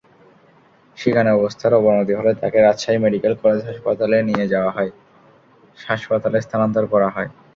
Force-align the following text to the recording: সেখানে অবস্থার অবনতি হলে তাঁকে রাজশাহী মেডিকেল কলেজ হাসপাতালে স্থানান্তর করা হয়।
সেখানে 0.97 1.29
অবস্থার 1.31 1.73
অবনতি 1.79 2.13
হলে 2.15 2.31
তাঁকে 2.41 2.59
রাজশাহী 2.59 2.97
মেডিকেল 3.05 3.33
কলেজ 3.41 3.59
হাসপাতালে 5.85 6.37
স্থানান্তর 6.45 6.85
করা 6.93 7.09
হয়। 7.15 7.29